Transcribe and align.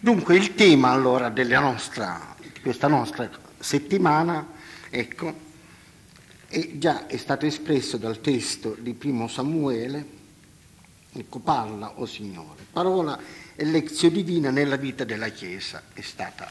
Dunque 0.00 0.36
il 0.36 0.54
tema 0.54 0.90
allora 0.90 1.28
nostra, 1.58 2.36
questa 2.62 2.86
nostra 2.86 3.28
settimana, 3.58 4.46
ecco, 4.90 5.34
è 6.46 6.70
già 6.74 7.08
è 7.08 7.16
stato 7.16 7.46
espresso 7.46 7.96
dal 7.96 8.20
testo 8.20 8.76
di 8.78 8.94
Primo 8.94 9.26
Samuele, 9.26 10.06
ecco, 11.12 11.40
parla, 11.40 11.98
o 11.98 12.02
oh 12.02 12.06
Signore, 12.06 12.64
parola 12.70 13.18
e 13.56 13.64
lezione 13.64 14.14
divina 14.14 14.50
nella 14.50 14.76
vita 14.76 15.02
della 15.02 15.30
Chiesa 15.30 15.82
è 15.92 16.00
stata. 16.00 16.48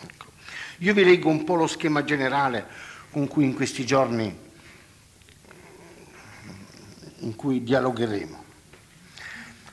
Ecco. 0.00 0.32
Io 0.78 0.94
vi 0.94 1.04
leggo 1.04 1.28
un 1.28 1.44
po' 1.44 1.56
lo 1.56 1.66
schema 1.66 2.02
generale 2.02 2.66
con 3.10 3.28
cui 3.28 3.44
in 3.44 3.52
questi 3.52 3.84
giorni 3.84 4.34
in 7.18 7.36
cui 7.36 7.62
dialogheremo. 7.62 8.42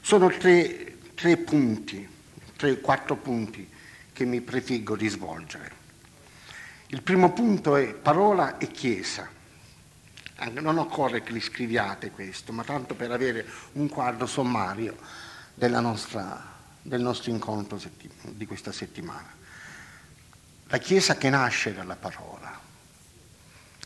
Sono 0.01 0.29
tre, 0.29 0.97
tre 1.15 1.37
punti 1.37 2.19
quattro 2.79 3.15
punti 3.15 3.69
che 4.13 4.25
mi 4.25 4.41
prefiggo 4.41 4.95
di 4.95 5.07
svolgere. 5.07 5.79
Il 6.87 7.01
primo 7.01 7.31
punto 7.31 7.75
è 7.75 7.93
parola 7.93 8.57
e 8.57 8.67
chiesa. 8.67 9.29
Non 10.53 10.77
occorre 10.77 11.21
che 11.21 11.31
li 11.31 11.39
scriviate 11.39 12.11
questo, 12.11 12.51
ma 12.51 12.63
tanto 12.63 12.95
per 12.95 13.11
avere 13.11 13.45
un 13.73 13.87
quadro 13.87 14.25
sommario 14.25 14.97
nostra, 15.55 16.43
del 16.81 17.01
nostro 17.01 17.31
incontro 17.31 17.79
di 18.23 18.45
questa 18.45 18.71
settimana. 18.71 19.39
La 20.67 20.77
Chiesa 20.77 21.17
che 21.17 21.29
nasce 21.29 21.73
dalla 21.73 21.95
parola, 21.95 22.59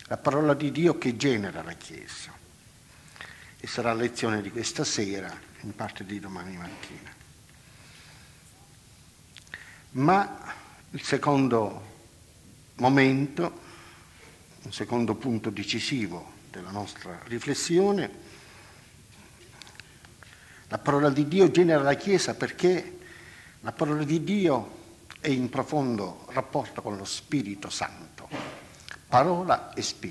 la 0.07 0.17
parola 0.17 0.53
di 0.53 0.71
Dio 0.71 0.97
che 0.97 1.15
genera 1.17 1.61
la 1.63 1.73
Chiesa. 1.73 2.31
E 3.57 3.67
sarà 3.67 3.93
lezione 3.93 4.41
di 4.41 4.51
questa 4.51 4.83
sera, 4.83 5.31
in 5.61 5.75
parte 5.75 6.05
di 6.05 6.19
domani 6.19 6.55
mattina. 6.55 7.24
Ma 9.95 10.53
il 10.91 11.01
secondo 11.01 11.93
momento, 12.75 13.59
un 14.63 14.73
secondo 14.73 15.15
punto 15.15 15.49
decisivo 15.49 16.33
della 16.51 16.69
nostra 16.69 17.17
riflessione, 17.23 18.23
la 20.67 20.77
parola 20.79 21.09
di 21.09 21.29
Dio 21.29 21.49
genera 21.49 21.81
la 21.81 21.93
Chiesa 21.93 22.33
perché 22.33 22.99
la 23.61 23.71
parola 23.71 24.03
di 24.03 24.21
Dio 24.21 24.83
è 25.21 25.29
in 25.29 25.49
profondo 25.49 26.27
rapporto 26.31 26.81
con 26.81 26.97
lo 26.97 27.05
Spirito 27.05 27.69
Santo, 27.69 28.27
parola 29.07 29.73
e 29.73 29.81
spirito. 29.81 30.03